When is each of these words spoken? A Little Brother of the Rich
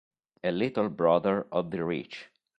A 0.43 0.49
Little 0.51 0.89
Brother 0.89 1.45
of 1.51 1.69
the 1.69 1.83
Rich 1.85 2.31